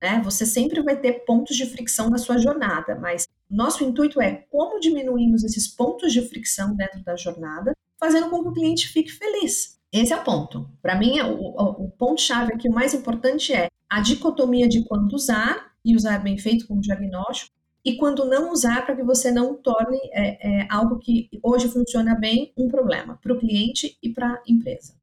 Né? 0.00 0.22
Você 0.24 0.46
sempre 0.46 0.80
vai 0.80 0.96
ter 0.96 1.24
pontos 1.24 1.56
de 1.56 1.66
fricção 1.66 2.08
na 2.08 2.18
sua 2.18 2.38
jornada, 2.38 2.94
mas 2.94 3.26
nosso 3.50 3.82
intuito 3.82 4.20
é 4.20 4.44
como 4.52 4.78
diminuímos 4.78 5.42
esses 5.42 5.66
pontos 5.66 6.12
de 6.12 6.22
fricção 6.22 6.76
dentro 6.76 7.02
da 7.02 7.16
jornada, 7.16 7.76
fazendo 7.98 8.30
com 8.30 8.40
que 8.40 8.48
o 8.50 8.52
cliente 8.52 8.86
fique 8.86 9.10
feliz. 9.10 9.80
Esse 9.94 10.12
é 10.12 10.16
o 10.16 10.24
ponto. 10.24 10.68
Para 10.82 10.98
mim, 10.98 11.20
o, 11.20 11.34
o, 11.34 11.84
o 11.84 11.90
ponto-chave 11.92 12.52
aqui, 12.52 12.68
o 12.68 12.72
mais 12.72 12.92
importante 12.92 13.52
é 13.52 13.68
a 13.88 14.00
dicotomia 14.00 14.68
de 14.68 14.82
quando 14.82 15.12
usar, 15.12 15.72
e 15.84 15.94
usar 15.94 16.18
bem 16.18 16.36
feito 16.36 16.66
com 16.66 16.80
diagnóstico, 16.80 17.54
e 17.84 17.96
quando 17.96 18.24
não 18.24 18.50
usar 18.50 18.84
para 18.84 18.96
que 18.96 19.04
você 19.04 19.30
não 19.30 19.54
torne 19.54 20.00
é, 20.12 20.62
é, 20.62 20.66
algo 20.68 20.98
que 20.98 21.28
hoje 21.40 21.68
funciona 21.68 22.16
bem 22.16 22.52
um 22.56 22.66
problema 22.66 23.20
para 23.22 23.32
o 23.32 23.38
cliente 23.38 23.96
e 24.02 24.08
para 24.08 24.32
a 24.32 24.42
empresa. 24.48 24.96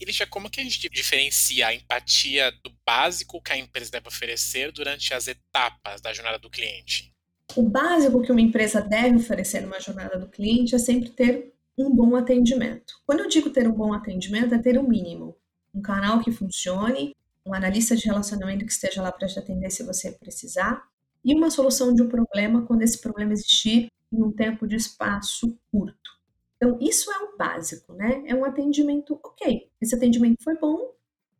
Elisha, 0.00 0.26
como 0.26 0.48
que 0.48 0.60
a 0.60 0.64
gente 0.64 0.88
diferencia 0.88 1.66
a 1.66 1.74
empatia 1.74 2.50
do 2.64 2.72
básico 2.86 3.42
que 3.42 3.52
a 3.52 3.58
empresa 3.58 3.90
deve 3.90 4.08
oferecer 4.08 4.72
durante 4.72 5.12
as 5.12 5.26
etapas 5.26 6.00
da 6.00 6.14
jornada 6.14 6.38
do 6.38 6.48
cliente? 6.48 7.12
O 7.54 7.62
básico 7.62 8.22
que 8.22 8.32
uma 8.32 8.40
empresa 8.40 8.80
deve 8.80 9.16
oferecer 9.16 9.60
numa 9.60 9.80
jornada 9.80 10.18
do 10.18 10.28
cliente 10.28 10.74
é 10.74 10.78
sempre 10.78 11.10
ter 11.10 11.52
um 11.78 11.94
bom 11.94 12.16
atendimento. 12.16 12.94
Quando 13.06 13.20
eu 13.20 13.28
digo 13.28 13.50
ter 13.50 13.68
um 13.68 13.72
bom 13.72 13.92
atendimento, 13.92 14.54
é 14.54 14.58
ter 14.58 14.76
o 14.78 14.82
um 14.82 14.88
mínimo. 14.88 15.36
Um 15.74 15.80
canal 15.80 16.20
que 16.20 16.32
funcione, 16.32 17.14
um 17.46 17.54
analista 17.54 17.96
de 17.96 18.06
relacionamento 18.06 18.64
que 18.64 18.72
esteja 18.72 19.00
lá 19.00 19.12
para 19.12 19.28
te 19.28 19.38
atender 19.38 19.70
se 19.70 19.82
você 19.82 20.12
precisar, 20.12 20.86
e 21.24 21.34
uma 21.34 21.50
solução 21.50 21.94
de 21.94 22.02
um 22.02 22.08
problema 22.08 22.62
quando 22.62 22.82
esse 22.82 23.00
problema 23.00 23.32
existir 23.32 23.90
em 24.12 24.22
um 24.22 24.32
tempo 24.32 24.66
de 24.66 24.76
espaço 24.76 25.56
curto. 25.70 26.18
Então, 26.56 26.78
isso 26.80 27.10
é 27.12 27.18
o 27.18 27.36
básico, 27.36 27.92
né? 27.92 28.22
É 28.26 28.34
um 28.34 28.44
atendimento 28.44 29.18
ok. 29.22 29.70
Esse 29.80 29.94
atendimento 29.94 30.42
foi 30.42 30.56
bom 30.58 30.92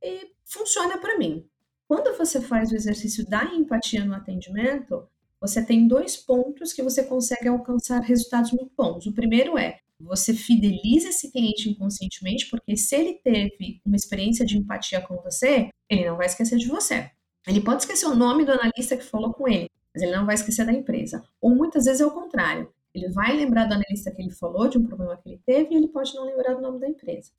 e 0.02 0.32
funciona 0.44 0.98
para 0.98 1.18
mim. 1.18 1.44
Quando 1.88 2.16
você 2.16 2.40
faz 2.40 2.70
o 2.70 2.76
exercício 2.76 3.28
da 3.28 3.44
empatia 3.44 4.04
no 4.04 4.14
atendimento, 4.14 5.08
você 5.40 5.64
tem 5.64 5.88
dois 5.88 6.16
pontos 6.16 6.72
que 6.72 6.82
você 6.82 7.02
consegue 7.02 7.48
alcançar 7.48 8.00
resultados 8.00 8.52
muito 8.52 8.72
bons. 8.76 9.06
O 9.06 9.12
primeiro 9.12 9.58
é 9.58 9.80
você 10.00 10.32
fideliza 10.32 11.08
esse 11.08 11.30
cliente 11.30 11.68
inconscientemente, 11.68 12.48
porque 12.48 12.76
se 12.76 12.94
ele 12.94 13.14
teve 13.14 13.80
uma 13.84 13.96
experiência 13.96 14.46
de 14.46 14.56
empatia 14.56 15.00
com 15.00 15.16
você, 15.16 15.70
ele 15.88 16.06
não 16.06 16.16
vai 16.16 16.26
esquecer 16.26 16.56
de 16.58 16.68
você. 16.68 17.10
Ele 17.46 17.60
pode 17.60 17.82
esquecer 17.82 18.06
o 18.06 18.14
nome 18.14 18.44
do 18.44 18.52
analista 18.52 18.96
que 18.96 19.04
falou 19.04 19.32
com 19.32 19.48
ele, 19.48 19.68
mas 19.92 20.02
ele 20.02 20.14
não 20.14 20.26
vai 20.26 20.34
esquecer 20.34 20.64
da 20.64 20.72
empresa. 20.72 21.24
Ou 21.40 21.54
muitas 21.54 21.84
vezes 21.86 22.00
é 22.00 22.06
o 22.06 22.10
contrário. 22.10 22.72
Ele 22.94 23.08
vai 23.08 23.34
lembrar 23.34 23.64
do 23.66 23.74
analista 23.74 24.10
que 24.10 24.22
ele 24.22 24.30
falou, 24.30 24.68
de 24.68 24.78
um 24.78 24.84
problema 24.84 25.16
que 25.16 25.28
ele 25.28 25.40
teve, 25.44 25.74
e 25.74 25.76
ele 25.76 25.88
pode 25.88 26.14
não 26.14 26.24
lembrar 26.24 26.54
do 26.54 26.60
nome 26.62 26.78
da 26.78 26.88
empresa. 26.88 27.30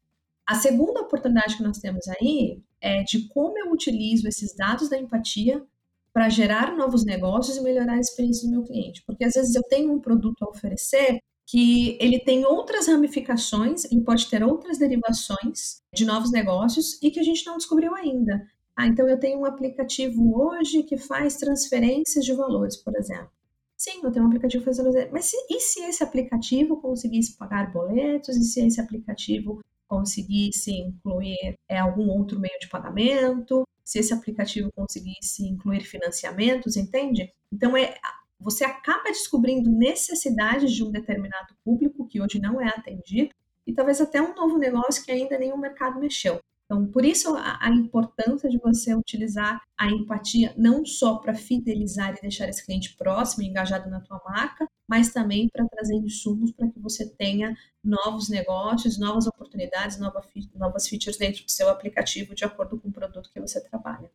A 0.46 0.56
segunda 0.56 1.01
oportunidade 1.01 1.58
que 1.58 1.63
nós 1.63 1.78
temos 1.78 2.08
aí 2.08 2.62
é 2.82 3.04
de 3.04 3.28
como 3.28 3.58
eu 3.58 3.72
utilizo 3.72 4.28
esses 4.28 4.56
dados 4.56 4.89
da 4.89 4.98
empatia 4.98 5.63
para 6.12 6.28
gerar 6.28 6.75
novos 6.75 7.06
negócios 7.06 7.56
e 7.56 7.62
melhorar 7.62 7.94
a 7.94 8.00
experiência 8.00 8.48
do 8.48 8.51
meu 8.51 8.63
cliente. 8.63 9.04
Porque 9.06 9.24
às 9.24 9.36
vezes 9.36 9.54
eu 9.54 9.63
tenho 9.63 9.94
um 9.94 10.00
produto 10.00 10.44
a 10.44 10.50
oferecer 10.50 11.20
que 11.50 11.98
ele 12.00 12.20
tem 12.20 12.46
outras 12.46 12.88
ramificações, 12.88 13.84
ele 13.86 14.01
pode 14.01 14.29
ter 14.29 14.44
outras 14.44 14.77
derivações 14.77 15.82
de 15.91 16.06
novos 16.06 16.32
negócios 16.32 17.01
e 17.01 17.10
que 17.10 17.20
a 17.20 17.24
gente 17.24 17.44
não 17.44 17.58
descobriu 17.58 17.96
ainda. 17.96 18.48
Ah, 18.75 18.86
então 18.86 19.10
eu 19.10 19.20
tenho 19.20 19.39
um 19.39 19.46
aplicativo 19.46 20.39
hoje 20.39 20.84
que 20.84 20.96
faz 20.96 21.38
transferências 21.38 22.24
de 22.24 22.34
valores, 22.34 22.77
por 22.77 22.96
exemplo. 22.96 23.32
Sim, 23.75 24.01
eu 24.03 24.12
tenho 24.12 24.25
um 24.25 24.27
aplicativo 24.27 24.63
fazendo. 24.63 24.91
Mas 25.12 25.25
se, 25.25 25.38
e 25.50 25.60
se 25.60 25.82
esse 25.82 26.03
aplicativo 26.03 26.79
conseguisse 26.79 27.36
pagar 27.36 27.74
boletos? 27.74 28.38
E 28.38 28.44
se 28.44 28.68
esse 28.68 28.79
aplicativo 28.79 29.60
conseguisse 29.88 30.72
incluir 30.72 31.58
é, 31.68 31.79
algum 31.79 32.10
outro 32.10 32.39
meio 32.39 32.60
de 32.60 32.70
pagamento? 32.70 33.68
Se 33.84 33.98
esse 33.98 34.13
aplicativo 34.13 34.70
conseguisse 34.75 35.48
incluir 35.48 35.82
financiamentos, 35.82 36.77
entende? 36.77 37.34
Então 37.51 37.75
é 37.75 37.96
você 38.39 38.63
acaba 38.63 39.03
descobrindo 39.10 39.69
necessidades 39.69 40.72
de 40.72 40.84
um 40.84 40.91
determinado 40.91 41.55
público 41.63 42.08
que 42.08 42.22
hoje 42.22 42.39
não 42.39 42.62
é 42.62 42.69
atendido 42.69 43.34
e 43.67 43.74
talvez 43.74 44.00
até 44.00 44.22
um 44.22 44.34
novo 44.34 44.58
negócio 44.58 45.03
que 45.03 45.12
ainda 45.12 45.38
nenhum 45.38 45.58
mercado 45.58 46.00
mexeu. 46.00 46.39
Então, 46.65 46.86
por 46.86 47.03
isso 47.03 47.36
a, 47.36 47.58
a 47.60 47.69
importância 47.72 48.48
de 48.48 48.60
você 48.60 48.93
utilizar 48.93 49.60
a 49.75 49.88
empatia 49.88 50.53
não 50.55 50.86
só 50.86 51.15
para 51.15 51.34
fidelizar 51.34 52.15
e 52.15 52.22
deixar 52.22 52.48
esse 52.48 52.63
cliente 52.63 52.96
próximo, 52.96 53.43
engajado 53.43 53.89
na 53.89 54.00
tua 54.00 54.22
marca, 54.24 54.67
mas 54.88 55.12
também 55.12 55.50
para 55.50 55.67
trazer 55.67 55.96
insumos 55.96 56.51
para 56.51 56.67
que 56.67 56.79
você 56.79 57.10
tenha 57.10 57.58
novos 57.84 58.29
negócios, 58.29 59.00
novas 59.00 59.25
oportunidades, 59.25 60.00
nova, 60.00 60.24
novas 60.53 60.88
features 60.88 61.17
dentro 61.17 61.43
do 61.43 61.51
seu 61.51 61.69
aplicativo 61.69 62.36
de 62.36 62.46
acordo 62.46 62.79
com 62.79 62.89
o 62.89 62.93
produto 62.93 63.31
que 63.34 63.39
você 63.39 63.60
trabalha. 63.62 64.12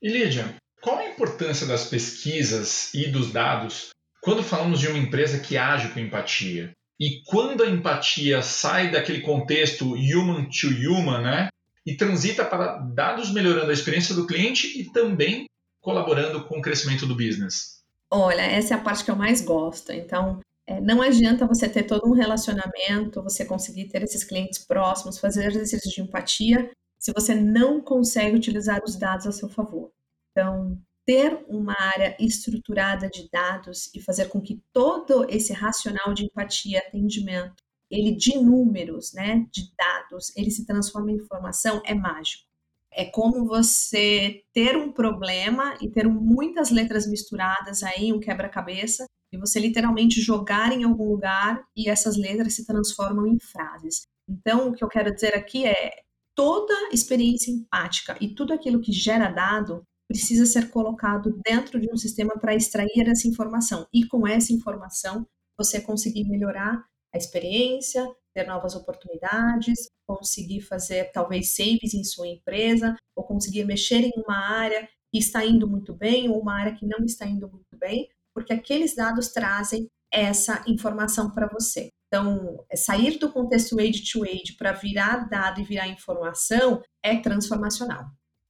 E 0.00 0.08
Lídia, 0.08 0.56
qual 0.82 0.98
a 0.98 1.08
importância 1.08 1.66
das 1.66 1.84
pesquisas 1.84 2.92
e 2.92 3.06
dos 3.06 3.32
dados 3.32 3.90
quando 4.20 4.42
falamos 4.42 4.80
de 4.80 4.88
uma 4.88 4.98
empresa 4.98 5.38
que 5.38 5.56
age 5.56 5.88
com 5.88 6.00
empatia? 6.00 6.72
E 7.00 7.22
quando 7.24 7.62
a 7.62 7.68
empatia 7.68 8.42
sai 8.42 8.90
daquele 8.90 9.20
contexto 9.20 9.94
human 9.94 10.48
to 10.48 10.68
human, 10.68 11.22
né? 11.22 11.48
E 11.86 11.96
transita 11.96 12.44
para 12.44 12.78
dados 12.78 13.32
melhorando 13.32 13.70
a 13.70 13.72
experiência 13.72 14.14
do 14.14 14.26
cliente 14.26 14.80
e 14.80 14.92
também 14.92 15.46
colaborando 15.80 16.44
com 16.44 16.58
o 16.58 16.62
crescimento 16.62 17.06
do 17.06 17.16
business. 17.16 17.80
Olha, 18.10 18.42
essa 18.42 18.74
é 18.74 18.76
a 18.76 18.80
parte 18.80 19.04
que 19.04 19.10
eu 19.10 19.16
mais 19.16 19.40
gosto. 19.40 19.90
Então, 19.90 20.40
é, 20.66 20.80
não 20.80 21.02
adianta 21.02 21.46
você 21.46 21.68
ter 21.68 21.84
todo 21.84 22.08
um 22.08 22.14
relacionamento, 22.14 23.22
você 23.22 23.44
conseguir 23.44 23.86
ter 23.86 24.02
esses 24.02 24.22
clientes 24.22 24.60
próximos, 24.60 25.18
fazer 25.18 25.46
exercícios 25.46 25.92
de 25.92 26.00
empatia, 26.00 26.70
se 26.98 27.12
você 27.12 27.34
não 27.34 27.80
consegue 27.80 28.36
utilizar 28.36 28.80
os 28.84 28.94
dados 28.94 29.26
a 29.26 29.32
seu 29.32 29.48
favor. 29.48 29.90
Então, 30.32 30.80
ter 31.04 31.44
uma 31.48 31.74
área 31.78 32.16
estruturada 32.18 33.08
de 33.08 33.28
dados 33.30 33.90
e 33.94 34.00
fazer 34.00 34.28
com 34.28 34.40
que 34.40 34.60
todo 34.72 35.26
esse 35.28 35.52
racional 35.52 36.14
de 36.14 36.24
empatia, 36.24 36.78
atendimento, 36.78 37.62
ele 37.90 38.16
de 38.16 38.38
números, 38.38 39.12
né, 39.12 39.46
de 39.50 39.62
dados, 39.76 40.34
ele 40.36 40.50
se 40.50 40.64
transforme 40.64 41.12
em 41.12 41.16
informação 41.16 41.82
é 41.84 41.94
mágico. 41.94 42.50
É 42.90 43.04
como 43.04 43.46
você 43.46 44.42
ter 44.52 44.76
um 44.76 44.92
problema 44.92 45.76
e 45.80 45.88
ter 45.88 46.08
muitas 46.08 46.70
letras 46.70 47.06
misturadas 47.06 47.82
aí, 47.82 48.12
um 48.12 48.20
quebra-cabeça, 48.20 49.06
e 49.32 49.38
você 49.38 49.58
literalmente 49.58 50.20
jogar 50.20 50.72
em 50.72 50.84
algum 50.84 51.08
lugar 51.08 51.64
e 51.74 51.88
essas 51.88 52.16
letras 52.16 52.54
se 52.54 52.66
transformam 52.66 53.26
em 53.26 53.38
frases. 53.38 54.06
Então, 54.28 54.68
o 54.68 54.72
que 54.74 54.84
eu 54.84 54.88
quero 54.88 55.12
dizer 55.12 55.34
aqui 55.34 55.66
é 55.66 55.90
toda 56.34 56.74
experiência 56.92 57.50
empática 57.50 58.16
e 58.20 58.34
tudo 58.34 58.52
aquilo 58.52 58.80
que 58.80 58.92
gera 58.92 59.30
dado 59.30 59.82
precisa 60.12 60.44
ser 60.44 60.70
colocado 60.70 61.40
dentro 61.42 61.80
de 61.80 61.90
um 61.90 61.96
sistema 61.96 62.34
para 62.38 62.54
extrair 62.54 63.08
essa 63.08 63.26
informação. 63.26 63.86
E 63.92 64.06
com 64.06 64.28
essa 64.28 64.52
informação, 64.52 65.26
você 65.56 65.80
conseguir 65.80 66.24
melhorar 66.28 66.84
a 67.14 67.16
experiência, 67.16 68.06
ter 68.34 68.46
novas 68.46 68.74
oportunidades, 68.74 69.88
conseguir 70.06 70.60
fazer 70.60 71.10
talvez 71.12 71.54
saves 71.54 71.94
em 71.94 72.04
sua 72.04 72.28
empresa, 72.28 72.94
ou 73.16 73.24
conseguir 73.24 73.64
mexer 73.64 74.02
em 74.02 74.12
uma 74.16 74.36
área 74.36 74.86
que 75.10 75.18
está 75.18 75.44
indo 75.44 75.66
muito 75.66 75.94
bem, 75.94 76.28
ou 76.28 76.40
uma 76.40 76.58
área 76.58 76.74
que 76.74 76.86
não 76.86 77.04
está 77.04 77.26
indo 77.26 77.48
muito 77.48 77.76
bem, 77.78 78.08
porque 78.34 78.52
aqueles 78.52 78.94
dados 78.94 79.28
trazem 79.28 79.88
essa 80.12 80.62
informação 80.66 81.30
para 81.30 81.48
você. 81.48 81.88
Então, 82.08 82.62
é 82.70 82.76
sair 82.76 83.18
do 83.18 83.32
contexto 83.32 83.80
age 83.80 84.04
to 84.10 84.22
age 84.24 84.56
para 84.58 84.72
virar 84.72 85.28
dado 85.30 85.60
e 85.60 85.64
virar 85.64 85.88
informação 85.88 86.82
é 87.02 87.16
transformacional. 87.16 88.04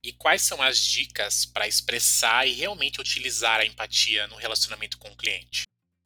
E 0.05 0.13
quais 0.13 0.43
são 0.43 0.61
as 0.61 0.79
dicas 0.79 1.47
para 1.47 1.69
expressar 1.69 2.45
e 2.47 2.53
realmente 2.53 3.01
utilizar 3.01 3.61
a 3.61 3.65
empatia 3.65 4.27
no 4.27 4.35
relacionamento 4.35 4.99
com 4.99 5.09
o 5.09 5.17
cliente? 5.17 5.63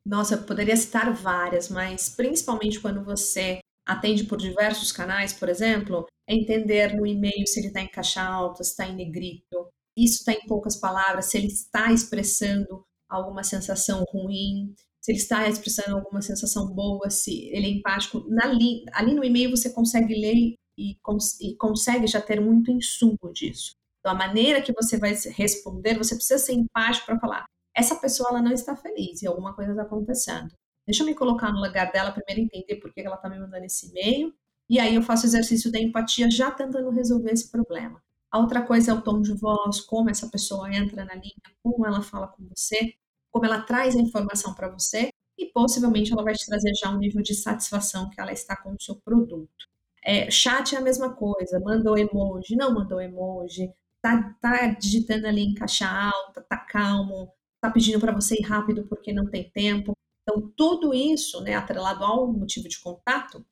Nossa, 0.07 0.35
eu 0.35 0.43
poderia 0.45 0.76
citar 0.76 1.12
várias, 1.15 1.71
mas 1.71 2.11
principalmente 2.11 2.79
quando 2.79 3.03
você 3.03 3.59
atende 3.88 4.25
por 4.25 4.37
diversos 4.37 4.93
canais, 4.93 5.33
por 5.33 5.49
exemplo, 5.49 6.05
é 6.29 6.35
entender 6.35 6.95
no 6.95 7.07
e-mail 7.07 7.47
se 7.47 7.59
ele 7.59 7.69
está 7.69 7.81
em 7.81 7.88
caixa 7.88 8.23
alta, 8.23 8.62
se 8.62 8.71
está 8.71 8.87
em 8.87 8.95
negrito. 8.95 9.69
Isso 9.97 10.19
está 10.19 10.33
em 10.33 10.47
poucas 10.47 10.76
palavras, 10.76 11.26
se 11.26 11.38
ele 11.38 11.47
está 11.47 11.91
expressando 11.91 12.85
alguma 13.09 13.43
sensação 13.43 14.05
ruim, 14.12 14.75
se 15.00 15.12
ele 15.12 15.19
está 15.19 15.49
expressando 15.49 15.97
alguma 15.97 16.21
sensação 16.21 16.67
boa, 16.67 17.09
se 17.09 17.49
ele 17.49 17.67
é 17.67 17.71
empático. 17.71 18.26
Na 18.29 18.45
li, 18.45 18.85
ali 18.93 19.15
no 19.15 19.25
e-mail 19.25 19.50
você 19.50 19.71
consegue 19.73 20.15
ler 20.15 20.55
e, 20.76 20.97
cons, 21.03 21.41
e 21.41 21.57
consegue 21.57 22.07
já 22.07 22.21
ter 22.21 22.41
muito 22.43 22.71
insumo 22.71 23.33
disso. 23.33 23.73
Então, 24.07 24.15
a 24.15 24.19
maneira 24.19 24.63
que 24.63 24.73
você 24.73 24.97
vai 24.97 25.17
responder, 25.35 25.99
você 25.99 26.15
precisa 26.15 26.39
ser 26.39 26.53
empático 26.53 27.07
para 27.07 27.19
falar: 27.19 27.45
essa 27.75 27.97
pessoa 27.97 28.29
ela 28.29 28.41
não 28.41 28.53
está 28.53 28.77
feliz 28.77 29.21
e 29.21 29.27
alguma 29.27 29.53
coisa 29.53 29.73
está 29.73 29.83
acontecendo. 29.83 30.55
Deixa 30.87 31.03
eu 31.03 31.07
me 31.07 31.13
colocar 31.13 31.51
no 31.51 31.61
lugar 31.61 31.91
dela, 31.91 32.13
primeiro 32.13 32.43
entender 32.43 32.77
por 32.77 32.95
que 32.95 33.01
ela 33.01 33.17
está 33.17 33.29
me 33.29 33.37
mandando 33.37 33.65
esse 33.65 33.89
e-mail, 33.89 34.33
e 34.71 34.79
aí 34.79 34.95
eu 34.95 35.03
faço 35.03 35.25
o 35.25 35.27
exercício 35.27 35.73
da 35.73 35.81
empatia 35.81 36.31
já 36.31 36.53
tentando 36.53 36.89
resolver 36.91 37.33
esse 37.33 37.51
problema. 37.51 38.01
A 38.31 38.39
outra 38.39 38.63
coisa 38.63 38.93
é 38.93 38.95
o 38.95 39.03
tom 39.03 39.21
de 39.21 39.33
voz, 39.33 39.81
como 39.81 40.09
essa 40.09 40.29
pessoa 40.29 40.73
entra 40.73 41.05
na 41.05 41.15
linha, 41.15 41.35
como 41.61 41.85
ela 41.85 42.01
fala 42.01 42.29
com 42.29 42.47
você, 42.55 42.95
como 43.33 43.45
ela 43.45 43.63
traz 43.63 43.97
a 43.97 44.01
informação 44.01 44.55
para 44.55 44.69
você, 44.69 45.09
e 45.37 45.47
possivelmente 45.47 46.13
ela 46.13 46.23
vai 46.23 46.35
te 46.35 46.47
trazer 46.47 46.73
já 46.81 46.91
um 46.91 46.99
nível 46.99 47.23
de 47.23 47.35
satisfação 47.35 48.09
que 48.09 48.21
ela 48.21 48.33
está 48.33 48.55
com 48.55 48.71
o 48.71 48.81
seu 48.81 48.95
produto. 48.95 49.67
É, 50.05 50.31
chat 50.31 50.77
é 50.77 50.79
a 50.79 50.81
mesma 50.81 51.13
coisa, 51.13 51.59
mandou 51.59 51.99
emoji, 51.99 52.55
não 52.55 52.73
mandou 52.73 53.01
emoji, 53.01 53.69
tá, 54.07 54.37
tá 54.41 54.67
digitando 54.69 55.27
ali 55.27 55.43
em 55.43 55.55
caixa 55.55 55.89
alta, 55.89 56.41
tá 56.43 56.57
calmo, 56.57 57.33
tá 57.61 57.71
pedindo 57.71 57.99
para 57.99 58.13
você 58.13 58.37
ir 58.37 58.45
rápido 58.45 58.87
porque 58.89 59.13
não 59.13 59.29
tem 59.29 59.51
tempo. 59.51 59.93
Então, 60.23 60.53
tudo 60.57 60.95
isso, 60.95 61.41
né, 61.41 61.55
atrelado 61.55 62.05
ao 62.05 62.33
motivo 62.33 62.69
de 62.69 62.81
contato, 62.81 63.45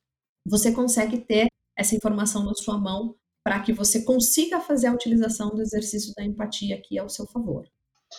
você 0.47 0.71
consegue 0.71 1.19
ter 1.19 1.47
essa 1.77 1.95
informação 1.95 2.45
na 2.45 2.53
sua 2.53 2.77
mão 2.77 3.15
para 3.43 3.59
que 3.59 3.73
você 3.73 4.03
consiga 4.03 4.59
fazer 4.59 4.87
a 4.87 4.93
utilização 4.93 5.49
do 5.49 5.61
exercício 5.61 6.13
da 6.15 6.23
empatia 6.23 6.75
aqui 6.75 6.97
ao 6.97 7.09
seu 7.09 7.27
favor. 7.27 7.65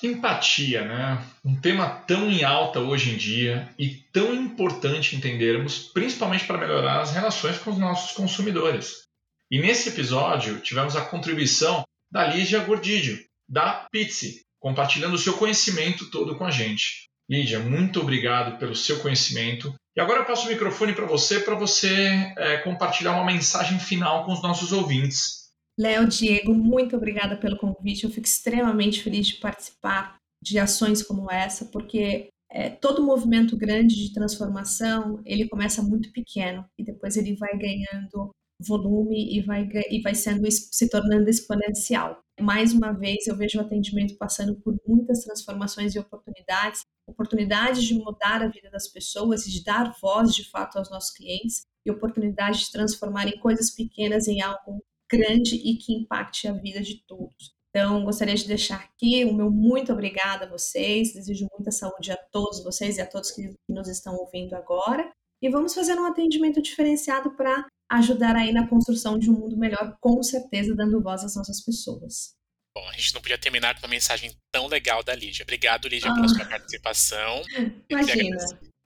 Empatia, 0.02 0.85
né? 0.85 1.25
Um 1.45 1.59
tema 1.59 1.88
tão 1.88 2.31
em 2.31 2.45
alta 2.45 2.81
hoje 2.81 3.11
em 3.11 3.16
dia 3.16 3.69
e 3.78 3.95
tão 4.12 4.35
importante 4.35 5.16
entendermos, 5.16 5.90
principalmente 5.95 6.47
para 6.47 6.59
melhorar 6.59 7.00
as 7.00 7.12
relações 7.12 7.57
com 7.59 7.71
os 7.71 7.78
nossos 7.78 8.12
consumidores. 8.12 9.07
E 9.50 9.61
nesse 9.61 9.88
episódio 9.88 10.61
tivemos 10.61 10.97
a 10.97 11.05
contribuição 11.05 11.86
da 12.16 12.26
Lígia 12.26 12.64
Gordidio, 12.64 13.18
da 13.46 13.87
Pizzi, 13.92 14.40
compartilhando 14.58 15.12
o 15.12 15.18
seu 15.18 15.35
conhecimento 15.35 16.11
todo 16.11 16.35
com 16.38 16.46
a 16.46 16.50
gente. 16.50 17.11
Lídia, 17.28 17.61
muito 17.61 18.00
obrigado 18.00 18.58
pelo 18.58 18.75
seu 18.75 19.00
conhecimento. 19.00 19.75
E 19.94 20.00
agora 20.00 20.20
eu 20.20 20.25
passo 20.25 20.46
o 20.46 20.50
microfone 20.50 20.94
para 20.94 21.04
você, 21.04 21.40
para 21.40 21.54
você 21.54 22.32
é, 22.38 22.56
compartilhar 22.62 23.12
uma 23.12 23.26
mensagem 23.26 23.78
final 23.78 24.25
com 24.25 24.32
os 24.32 24.42
nossos 24.42 24.73
ouvintes. 24.73 25.50
Léo, 25.78 26.08
Diego, 26.08 26.54
muito 26.54 26.96
obrigada 26.96 27.37
pelo 27.37 27.58
convite. 27.58 28.04
Eu 28.04 28.11
fico 28.11 28.26
extremamente 28.26 29.02
feliz 29.02 29.26
de 29.26 29.35
participar 29.35 30.16
de 30.42 30.58
ações 30.58 31.02
como 31.02 31.30
essa, 31.30 31.66
porque 31.66 32.28
é, 32.50 32.70
todo 32.70 33.04
movimento 33.04 33.58
grande 33.58 33.94
de 33.94 34.14
transformação 34.14 35.20
ele 35.26 35.46
começa 35.50 35.82
muito 35.82 36.11
pequeno 36.12 36.64
e 36.78 36.82
depois 36.82 37.14
ele 37.18 37.37
vai 37.37 37.58
ganhando 37.58 38.30
volume 38.60 39.36
e 39.36 39.42
vai, 39.42 39.68
e 39.90 40.00
vai 40.00 40.14
sendo, 40.14 40.50
se 40.50 40.88
tornando 40.88 41.28
exponencial. 41.28 42.20
Mais 42.40 42.72
uma 42.72 42.92
vez, 42.92 43.26
eu 43.26 43.36
vejo 43.36 43.58
o 43.58 43.62
atendimento 43.62 44.16
passando 44.18 44.54
por 44.60 44.78
muitas 44.86 45.25
transformações 45.25 45.94
e 45.94 45.98
oportunidades, 45.98 46.82
oportunidades 47.08 47.84
de 47.84 47.94
mudar 47.94 48.42
a 48.42 48.48
vida 48.48 48.70
das 48.70 48.88
pessoas 48.88 49.46
e 49.46 49.50
de 49.50 49.64
dar 49.64 49.94
voz 50.00 50.34
de 50.34 50.48
fato 50.50 50.78
aos 50.78 50.90
nossos 50.90 51.12
clientes 51.12 51.62
e 51.84 51.90
oportunidade 51.90 52.60
de 52.60 52.72
transformar 52.72 53.28
em 53.28 53.38
coisas 53.38 53.70
pequenas 53.70 54.28
em 54.28 54.42
algo 54.42 54.82
grande 55.10 55.56
e 55.56 55.76
que 55.78 55.94
impacte 55.94 56.48
a 56.48 56.52
vida 56.52 56.82
de 56.82 57.02
todos. 57.06 57.54
Então, 57.70 58.04
gostaria 58.04 58.34
de 58.34 58.46
deixar 58.46 58.76
aqui 58.76 59.25
o 59.25 59.34
meu 59.34 59.50
muito 59.50 59.92
obrigada 59.92 60.46
a 60.46 60.48
vocês, 60.48 61.12
desejo 61.12 61.46
muita 61.52 61.70
saúde 61.70 62.10
a 62.10 62.16
todos 62.16 62.64
vocês 62.64 62.96
e 62.96 63.02
a 63.02 63.06
todos 63.06 63.30
que 63.30 63.54
nos 63.68 63.86
estão 63.88 64.16
ouvindo 64.16 64.54
agora. 64.54 65.10
E 65.42 65.50
vamos 65.50 65.75
fazer 65.75 65.98
um 65.98 66.06
atendimento 66.06 66.62
diferenciado 66.62 67.36
para 67.36 67.66
ajudar 67.90 68.37
aí 68.37 68.52
na 68.52 68.66
construção 68.66 69.19
de 69.19 69.31
um 69.31 69.35
mundo 69.35 69.57
melhor, 69.57 69.97
com 70.00 70.23
certeza 70.23 70.75
dando 70.75 71.02
voz 71.02 71.25
às 71.25 71.37
nossas 71.37 71.62
pessoas. 71.64 72.35
Bom, 72.75 72.87
a 72.88 72.93
gente 72.93 73.14
não 73.14 73.23
podia 73.23 73.38
terminar 73.38 73.75
com 73.75 73.87
uma 73.87 73.90
mensagem 73.90 74.31
tão 74.52 74.66
legal 74.66 75.02
da 75.02 75.14
Lídia. 75.14 75.45
Obrigado, 75.45 75.88
Lídia, 75.88 76.11
ah. 76.11 76.14
pela 76.14 76.28
sua 76.28 76.45
participação. 76.45 77.43
Imagina. 77.88 78.37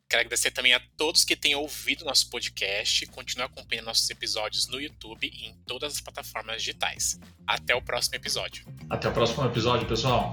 Quero 0.09 0.23
agradecer 0.23 0.51
também 0.51 0.75
a 0.75 0.81
todos 0.97 1.25
que 1.25 1.37
têm 1.37 1.55
ouvido 1.55 2.05
nosso 2.05 2.29
podcast. 2.31 3.07
Continue 3.07 3.47
acompanhando 3.47 3.87
nossos 3.87 4.11
episódios 4.11 4.67
no 4.67 4.81
YouTube 4.81 5.31
e 5.33 5.47
em 5.47 5.55
todas 5.67 5.95
as 5.95 6.01
plataformas 6.01 6.63
digitais. 6.63 7.19
Até 7.47 7.77
o 7.77 7.83
próximo 7.83 8.17
episódio. 8.17 8.67
Até 8.89 9.09
o 9.09 9.13
próximo 9.13 9.45
episódio, 9.45 9.87
pessoal. 9.87 10.33